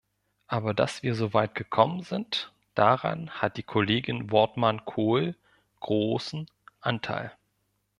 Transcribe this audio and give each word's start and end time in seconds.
Aber 0.47 0.73
dass 0.73 1.03
wir 1.03 1.13
so 1.13 1.35
weit 1.35 1.53
gekommen 1.53 2.01
sind, 2.01 2.51
daran 2.73 3.29
hat 3.29 3.57
die 3.57 3.61
Kollegin 3.61 4.31
Wortmann-Kool 4.31 5.35
großen 5.79 6.49
Anteil. 6.79 7.31